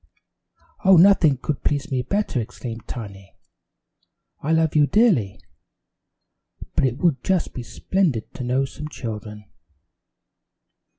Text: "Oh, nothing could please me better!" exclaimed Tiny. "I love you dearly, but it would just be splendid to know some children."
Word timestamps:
"Oh, 0.83 0.97
nothing 0.97 1.37
could 1.37 1.63
please 1.63 1.91
me 1.91 2.01
better!" 2.01 2.41
exclaimed 2.41 2.87
Tiny. 2.87 3.35
"I 4.41 4.51
love 4.51 4.75
you 4.75 4.87
dearly, 4.87 5.39
but 6.75 6.85
it 6.85 6.97
would 6.97 7.23
just 7.23 7.53
be 7.53 7.61
splendid 7.61 8.33
to 8.33 8.43
know 8.43 8.65
some 8.65 8.87
children." 8.87 9.45